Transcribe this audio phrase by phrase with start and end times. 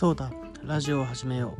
[0.00, 0.30] そうだ。
[0.64, 1.58] ラジオを始めよう。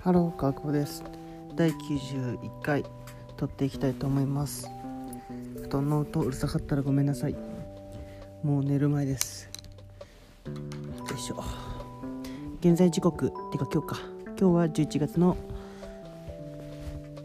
[0.00, 1.02] ハロー川久保です。
[1.56, 2.84] 第91回
[3.36, 4.68] 撮っていきたいと思います。
[5.62, 7.34] 布団の音うるさかったらごめんなさい。
[8.44, 9.50] もう寝る前です。
[10.46, 10.52] よ
[11.12, 11.42] いしょ。
[12.60, 13.98] 現在時刻てか今日か。
[14.38, 15.36] 今日は11月の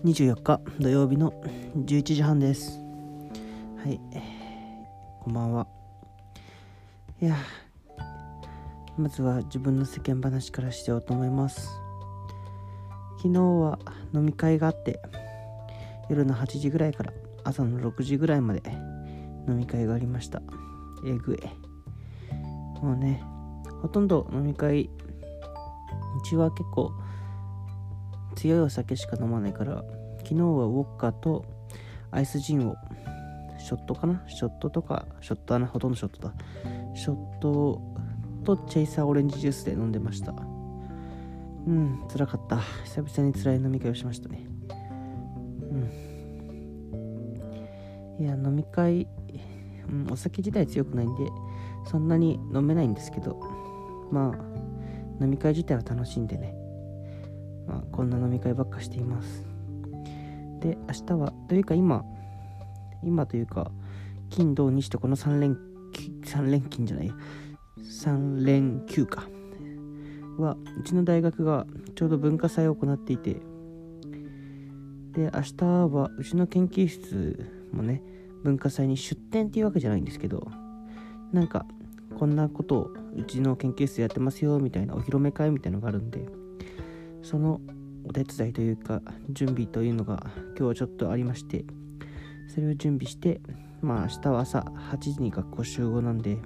[0.06, 1.34] 24日土曜日の
[1.76, 2.80] 11時半です。
[3.84, 4.00] はい。
[5.20, 5.68] こんばんは。
[7.22, 7.36] いや
[8.98, 11.68] まずは自分の世間話からしようと思います。
[13.18, 13.78] 昨日は
[14.14, 15.02] 飲み会があって
[16.10, 17.12] 夜の8時ぐらいから
[17.44, 18.62] 朝の6時ぐらいまで
[19.50, 20.42] 飲み会がありました。
[21.06, 21.40] えぐい。
[22.82, 23.22] もうね
[23.82, 24.90] ほとんど飲み会う
[26.26, 26.94] ちは結構
[28.36, 29.84] 強いお酒しか飲まないから
[30.30, 31.44] 昨日はウォッカと
[32.12, 32.76] アイスジンを
[33.58, 34.24] ショットかな？
[34.28, 35.66] ショットとかショットはな。
[35.66, 36.36] ほとんどショットだ。
[36.94, 37.82] ショット
[38.44, 40.34] とチェイサーオレンジジュースで飲んでました。
[40.34, 40.36] う
[41.72, 42.60] ん辛かった。
[42.84, 44.46] 久々に辛い飲み会をしましたね。
[45.72, 45.74] う
[48.20, 48.24] ん。
[48.24, 49.08] いや飲み会、
[49.90, 51.28] うん、お酒自体強くないんで
[51.90, 53.40] そんなに飲めないんですけど。
[54.12, 56.54] まあ飲み会自体は楽しんでね。
[57.68, 59.49] まあこんな飲み会ばっかしています。
[60.62, 62.04] で明日はというか今
[63.04, 63.72] 今というか
[64.30, 65.58] 金土日とこの3連
[66.24, 67.12] 3連勤じゃない
[67.80, 69.28] 3連休か。
[70.38, 73.42] はうちの大学がちょうど文化祭を行っていて
[75.12, 78.02] で明日はうちの研究室もね
[78.44, 80.48] 文化祭に出展っていうわけじゃないんですけど
[81.34, 81.66] なんか
[82.18, 86.26] こんなことをうちの研究室やってますよみたいなお披露目会みたいなのがあるんで
[87.22, 87.60] その
[88.06, 90.24] お手伝いというか準備というのが
[90.58, 91.66] 今日はちょっとありまして
[92.54, 93.42] それを準備して
[93.82, 94.60] まあ明日は朝
[94.92, 96.38] 8時に学校集合なんで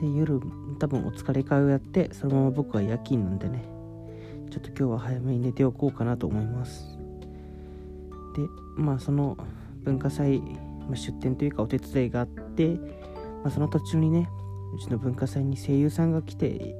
[0.00, 0.40] で夜
[0.78, 3.64] 多分お疲れ会をやってそのまま僕は夜勤なんでね
[4.50, 6.98] ちょっと今日は早めに寝ておこうかなと思います。
[8.36, 8.42] で
[8.76, 9.38] まあその
[9.82, 12.68] 文化祭、まあ、出店というかお手伝いがあって、
[13.42, 14.28] まあ、その途中にね
[14.74, 16.74] うちの文化祭に声優さんが来て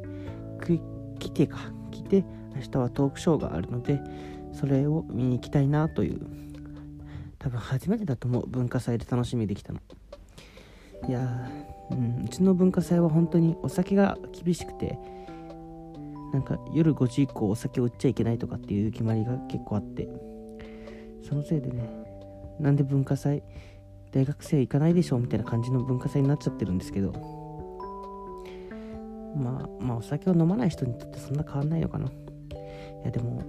[1.18, 1.58] 来てか
[1.90, 2.24] 来て
[2.54, 4.00] 明日はトークショーがあるので
[4.52, 6.20] それを見に行きたいなという
[7.38, 9.80] 多分初めてだと思う文化祭で楽しみできたの。
[11.08, 11.50] いや
[11.90, 14.98] うん、うちの文化祭は本当にお酒が厳しくて
[16.32, 20.08] なんか夜5時以降お酒を売っちゃいけないとかっていう決まりが結構あって
[21.28, 21.88] そのせいでね
[22.58, 23.42] なんで文化祭
[24.12, 27.12] 大学生行かないでしょうみたいな感じの文化祭になっちゃってるんですけど
[29.36, 32.06] まあまあお酒を飲まない人にとってそんな変わんないのかな。
[33.02, 33.42] いやでも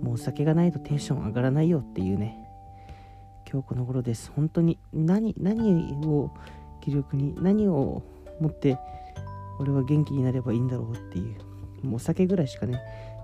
[0.00, 2.38] もうお酒がないとテンション上がらないよっていうね。
[3.50, 4.32] 今日この頃です。
[4.34, 6.30] 本当に何何を
[6.80, 8.02] 気力に何を
[8.40, 8.78] 持って
[9.60, 11.86] 俺は元気になればいいんだろうっていう。
[11.86, 12.80] もうお酒ぐらいしかね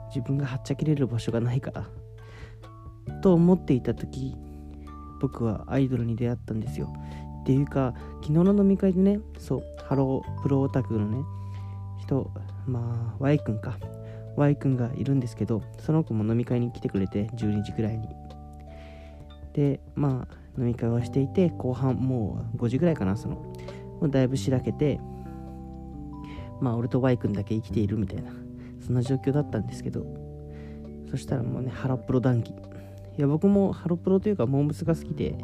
[0.09, 1.87] 自分がはっちゃけれる場所がないから。
[3.23, 4.37] と思っていた時
[5.21, 6.93] 僕はアイドルに出会ったんですよ。
[7.43, 11.25] っていうか昨日の飲み会でねそうハロープロオタクのね
[11.99, 12.31] 人
[12.67, 13.79] まあ Y 君か。
[14.39, 18.09] Y 君がいるんですけどその子も飲み会に来てくれて12時くらいに。
[19.53, 23.37] でまあ飲み会をしていて後半もう5時ぐらいかなその。
[23.37, 25.01] もうだいぶしらけて
[26.61, 28.31] まあ俺と Y 君だけ生きているみたいな
[28.81, 30.29] そんな状況だったんですけど。
[31.11, 32.51] そしたらもうねハロプロ談義。
[32.51, 35.37] いや僕もハロプロというかモームスが好きで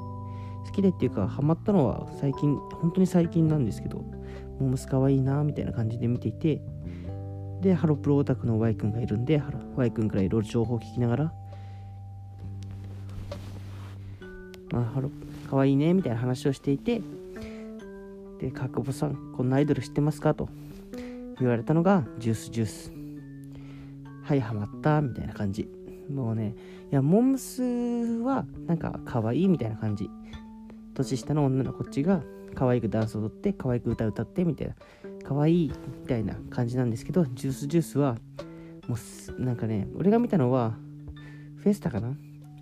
[0.67, 3.99] 好きでっていうかハマったのは最近本当に最近なんですけど
[4.61, 6.63] モームスかわいいなみたいな感じで見ていて
[7.65, 9.43] でハロプロオタクの Y 君がいるんで
[9.75, 11.33] Y 君からいろいろ情報を聞きながら
[14.71, 15.11] まあ、ハロ
[15.49, 17.01] かわいいねみたいな話をしていて
[18.39, 20.35] で角保さんこんなアイドル知ってますか？
[20.35, 20.51] と
[21.41, 22.93] 言われたのがジュースジュース。
[24.25, 25.69] はいハマったみたいな感じ。
[26.13, 26.55] もうね
[26.93, 30.11] いやモンムスはなんか可愛いみたいな感じ。
[30.93, 32.23] 年下の女の子っちが
[32.55, 34.75] 可愛くダンスを踊って可愛く歌歌ってみたいな
[35.25, 38.17] 可愛いみたいな感じなんですけどジュースジュースは
[38.89, 38.97] も
[39.39, 40.75] うなんかね俺が見たのは
[41.57, 42.15] フェスタかな？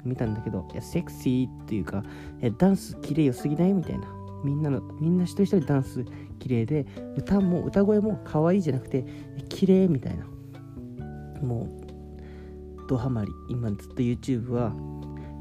[0.04, 2.02] 見たんだけど、いや、セクシーっていうか、
[2.40, 3.72] えダンス綺麗よすぎない？
[3.72, 4.06] みたいな。
[4.42, 6.04] みんなの、みんな一人一人ダンス
[6.40, 6.86] 綺麗で、
[7.16, 9.04] 歌も、歌声も可愛いじゃなくて、
[9.48, 10.26] 綺麗みたいな。
[11.40, 13.30] もう、ドハマり。
[13.48, 14.72] 今ずっと YouTube は、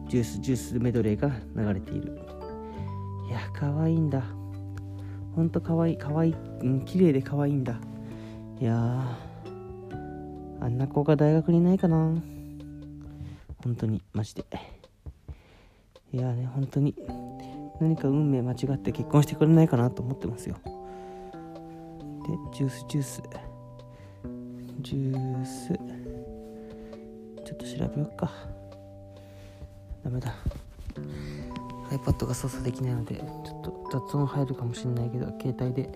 [0.07, 2.19] ジュースジュースメドレーが流れている。
[3.27, 4.23] いや、可愛いんだ。
[5.35, 7.79] ほんと可愛い、可愛い、うん、綺麗で可愛いいんだ。
[8.59, 9.17] いや
[10.59, 12.13] あんな子が大学にいないかな。
[13.63, 14.45] 本当にマジで。
[16.13, 16.95] いやね本当に
[17.79, 20.55] 何か運命間違って結婚してくれないかなと思ってますよ。
[20.63, 20.69] で
[22.53, 23.23] ジュースジュース。
[24.81, 25.73] ジュース。
[27.45, 28.29] ちょっと調べようか。
[30.03, 30.35] ダメだ。
[31.91, 33.23] iPad が操作できないのでちょ
[33.59, 35.91] っと雑音入るかもしれないけど携帯で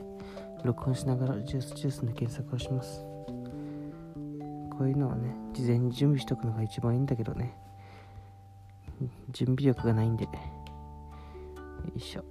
[0.65, 3.05] 録音しながらジュースジュースの検索をします。
[4.77, 7.57] こういうのはね事前に準備しとくのが一番いいんだけどね。
[9.31, 10.25] 準備力がないんで。
[10.25, 10.31] よ
[11.95, 12.23] いしょ。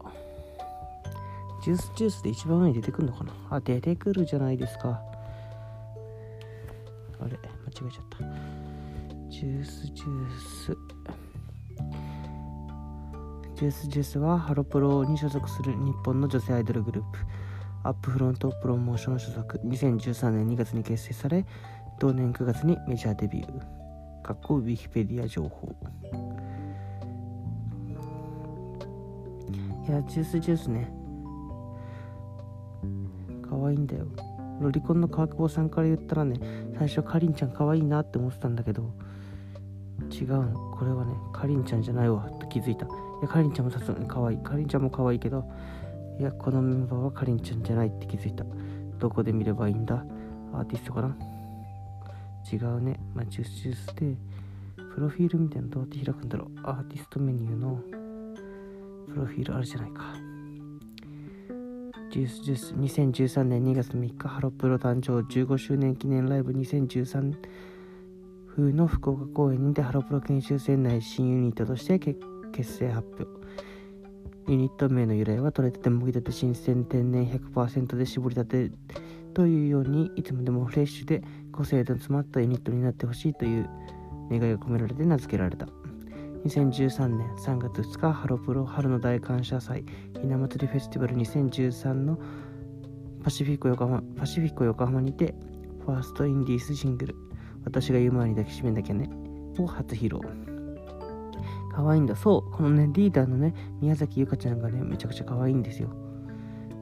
[1.62, 3.32] ジュースジュースで一番上に出てくるのかな？
[3.50, 5.00] あ出てくるじゃないですか。
[7.20, 7.38] あれ間違
[7.88, 8.18] えちゃった。
[9.30, 10.30] ジュースジュー
[10.76, 10.76] ス。
[13.54, 17.18] ジュースジュースはハロプロに所属する日本の女性アイドルグループ。
[17.84, 19.60] アップフロントプロモーション所属。
[19.64, 21.46] 2013年2月に結成され
[22.00, 24.22] 同年9月にメジャーデビュー。
[24.22, 25.72] かっこウィキペディア情報。
[29.86, 30.92] いやジュースジュースね。
[33.48, 34.06] 可愛いんだよ。
[34.60, 36.40] ロリコンの川久保さんから言ったらね
[36.76, 38.92] 最初かりんちゃん可愛いなって思ってたんだけど。
[40.10, 42.28] 違うこれはねかりんちゃんじゃないわ。
[42.40, 42.88] と気づいた。
[43.24, 44.38] やかりんちゃんもさすがに可愛い。
[44.38, 45.50] かりんちゃんも可愛いけど
[46.20, 48.44] いやこのメンバーはかりんちゃんじゃないって気づいた。
[48.98, 50.04] どこで見ればいいんだ？
[50.52, 51.16] アーティストかな？
[52.52, 53.00] 違うね。
[53.14, 54.16] まあジュースジュースで
[54.94, 56.48] プロフィールみたいなのどうやって開くんだろう？
[56.64, 57.80] アーティストメニューの
[59.08, 60.02] プロフィールあるじゃないか。
[62.12, 62.74] ジュースジュース。
[62.74, 66.52] 2013年2月3日ハロプロ誕生15周年記念ライブ。
[66.52, 67.34] 2013
[68.54, 72.20] 風の福岡公演にてハロプロ研修生内新ユニットとして結
[72.54, 73.26] 結成発表。
[74.46, 78.70] ユニット名の由来は取れたてもぎたて新鮮天然100%で絞りたて
[79.32, 83.68] というようにいつまでもフレッシュで個性の詰まったユニットになってほしいという
[84.30, 85.66] 願いが込められて名付けられた。
[86.44, 89.84] 2013年3月2日ハロプロ春の大感謝祭。
[90.20, 92.18] ひな祭りフェスティバル2013の
[93.22, 95.34] パシフィコ横浜パシフィコ横浜にて
[95.86, 97.16] ファーストインディースシングル
[97.64, 99.08] 「私が言う前に抱きしめなきゃね」
[99.58, 100.53] を初披露。
[101.74, 102.14] 可愛いんだ。
[102.14, 105.88] そうこのねリーダーのね宮崎ゆかちゃんがねめちゃくちゃ可愛いんですよ。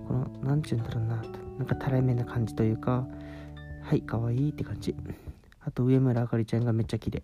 [0.06, 1.22] この何ちゅうんだろうな
[1.58, 3.06] なんかたらいめな感じというか
[3.82, 4.94] はい可愛いって感じ。
[5.64, 7.22] あと上村あかりちゃんがめっちゃ綺麗。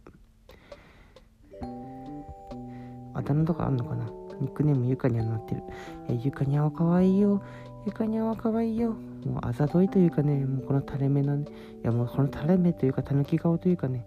[3.14, 4.10] あだ名とかあんのかな？
[4.40, 5.62] ニックネームゆかにゃんなってる。
[6.08, 7.42] えゆかにゃんは可愛いよ。
[7.84, 8.92] ゆかにゃんは可愛いよ。
[9.26, 11.46] もうあざといというかねもうこの垂れ目なんい
[11.82, 14.06] やもうこの垂れ目というかたぬき顔というかね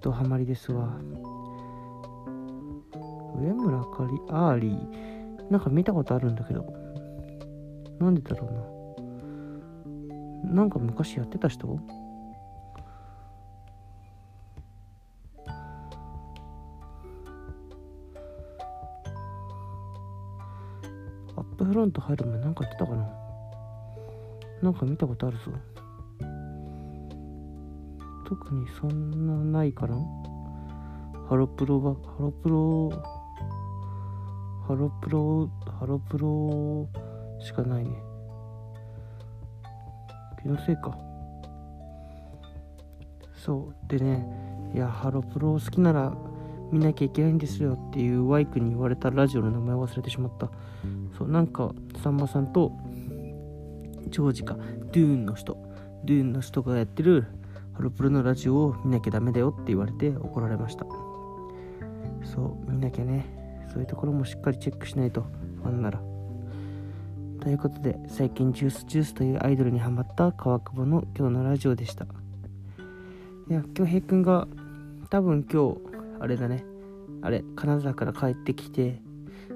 [0.00, 0.94] ドハマりですわ。
[3.40, 5.50] 上村かりアーリー。
[5.50, 6.64] なんか見たことあるんだけど。
[7.98, 8.52] なんでだろう
[10.44, 10.52] な。
[10.54, 11.80] なんか昔やってた人？
[21.36, 23.08] アップフロント入る前なんか言ってたかな？
[24.62, 25.44] なんか見たことあるぞ。
[28.26, 29.96] 特にそんなないかな？
[31.28, 32.90] ハロプロはハロプロ
[34.68, 35.48] ハロプロ
[35.80, 36.86] ハロプロ
[37.40, 37.90] しかないね。
[40.42, 40.94] 気のせいか。
[43.34, 43.88] そう。
[43.88, 44.28] でね
[44.74, 46.12] いやハロプロ好きなら
[46.70, 50.50] 見なきゃいけないんですよっていうワイクに言われたラジオの名前忘れてしまった。
[51.16, 51.72] そうなんか
[52.02, 52.72] さんまさんと
[54.08, 55.56] ジョージかドゥーンの人。
[56.04, 57.24] ドゥーンの人がやってる
[57.72, 60.84] ハロプロのラジオを見なきゃダメだよって言われて怒られました。
[62.22, 63.47] そう見なきゃね。
[63.72, 65.22] そういうところもしっかりチェックしないと
[65.62, 66.00] ファンなら。
[67.40, 72.04] ということで最近ジュースジュースというアイドルにハマった川久保の今日のラジオでした。
[72.04, 74.46] いや恭平くんが
[75.10, 75.78] 多分今日
[76.20, 76.64] あれだね。
[77.22, 79.00] あれ金沢から帰ってきて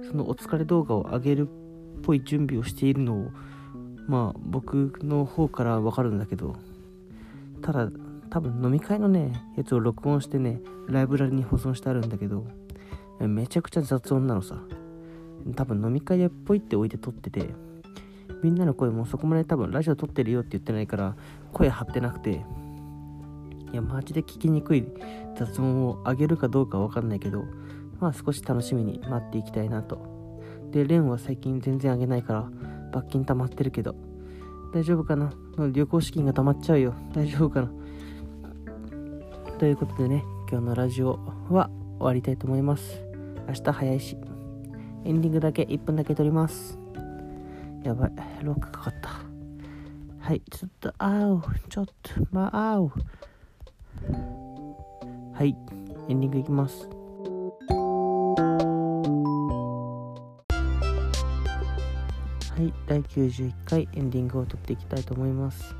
[0.08, 3.30] そのお疲れ動画を上げるっぽい準備をしているのを
[4.08, 6.56] まあ僕の方からわかるんだけど
[7.62, 7.88] ただ
[8.30, 12.46] 多分飲み会のねやつを録音してねライブラリに保存してあるんだけど
[13.28, 14.56] めちゃくちゃ雑音なのさ。
[15.56, 17.52] 多分飲み会でポイって置いて撮ってて
[18.44, 21.16] みんなの声もそこまで多分ラジオ撮ってるよって言ってないから
[21.52, 22.44] 声張ってなくて
[23.72, 24.86] いやマジで聞きにくい
[25.36, 27.42] 雑音を上げるかどうかわかんないけど
[27.98, 30.40] まあ少し楽しみに待っていきたいなと。
[30.70, 32.48] でレンは最近全然上げないから
[32.92, 33.96] 罰金溜まってるけど
[34.72, 35.32] 大丈夫かな？
[35.72, 36.94] 旅行資金が溜まっちゃうよ。
[37.12, 37.72] 大丈夫かな？
[39.58, 41.18] ということでね今日のラジオ
[41.50, 43.11] は終わりたいと思います。
[43.48, 44.16] 明日早いし。
[45.04, 46.78] エンディングだけ1分だけ撮ります。
[47.82, 48.12] やばい。
[48.42, 49.10] ロックかかった。
[50.20, 52.92] はいちょっとあおちょっとまあお
[55.32, 55.56] はい
[56.08, 56.88] エンディングいきます。
[62.52, 65.74] はい第91回エンディングを撮っていきたいと思います。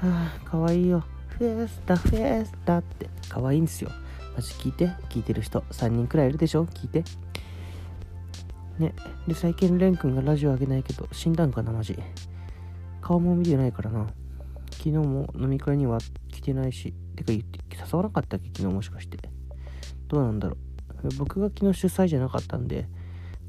[0.00, 1.04] はあかわいいよ。
[1.28, 3.08] フェスタフェスタって。
[3.28, 3.90] かわいいんですよ。
[4.38, 6.64] マジ聞いて聞いてる人3人くらいいるでしょ？
[6.66, 7.02] 聞いて。
[8.78, 8.94] ね。
[9.26, 11.98] で最近レン君がラジオあげないけど死んだんかなマジ。
[13.00, 14.06] 顔も見てないからな。
[14.70, 15.98] 昨日も飲み会には
[16.30, 16.94] 来てないし。
[17.16, 18.46] てか言って誘わなかったっけ？
[18.50, 19.18] 昨日もしかして。
[20.06, 20.56] どうなんだろ
[21.02, 21.08] う。
[21.18, 22.86] 僕が昨日主催じゃなかったんで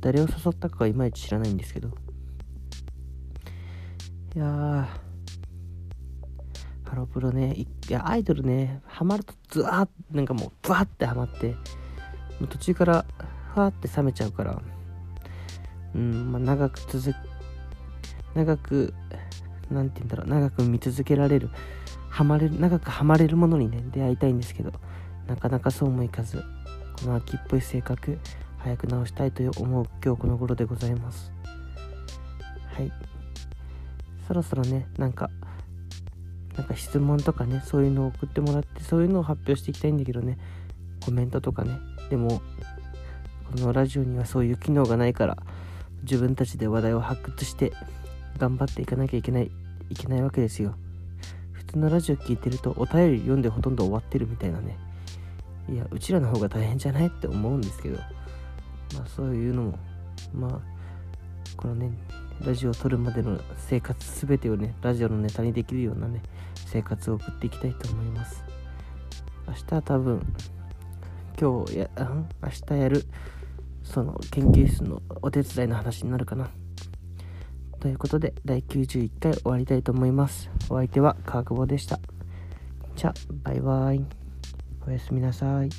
[0.01, 1.89] 誰を誘ったかはいまいち知らないんですけど。
[4.35, 5.08] いやー。
[6.99, 11.55] ロプロねいやアイドルねハマるとズワッなんかもうブワーってハマっても
[12.41, 13.05] う途中から
[13.53, 14.61] ふわって冷めちゃうから
[15.95, 17.15] うんまあ長く続
[18.35, 18.93] 長く
[19.71, 21.49] なんて言うんだろう長く見続けられる
[22.09, 24.71] ハマれる長くハマれるものにね出会いたいんですけど
[25.27, 26.43] なかなかそうもいかず
[27.01, 28.19] この秋っぽい性格
[28.57, 31.31] 早く直したいと思う今日この頃でございます。
[32.73, 32.91] はい。
[34.29, 35.31] そろそろねなんか
[36.59, 40.37] なんか質問とかねそういうのを送ってもらってそういうのを発表していきたいんだけどね。
[41.05, 41.79] コメントとかね。
[42.09, 42.41] でも
[43.49, 45.37] このラジオにはそういう機能がないから
[46.01, 47.71] 自分たちで話題を発掘して
[48.37, 49.49] 頑張っていかなきゃいけない
[49.89, 50.75] いけないわけですよ。
[51.53, 54.77] 普通のラジオ聞いてるとお便り読んでほとんど終わってるみたいなね。
[55.69, 57.99] いやうちらの方が大変じゃないって思うんですけど。
[58.95, 59.79] まあそういうのも
[60.33, 60.59] まあ
[61.55, 61.93] このね
[62.45, 66.21] ラジオを撮るまでの生活全てをねラジオのネタにできるようなね
[66.71, 68.43] 生活を送っていきたいと思います。
[69.47, 70.21] 明日は多分
[71.39, 73.05] 今日や明日やる
[73.83, 76.51] その研究室のお手伝いの話になるかな。
[77.79, 80.51] ということで第91回終わりたいと思います。
[80.69, 81.99] お相手は川久保でした。
[82.95, 84.05] じゃあバイバイ。
[84.85, 85.69] おやすみなさい。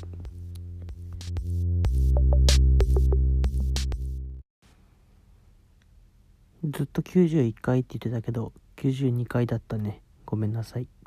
[6.63, 10.01] ずっと91回って言ってたけど92回だったね。
[10.31, 11.00] ごめんなさい。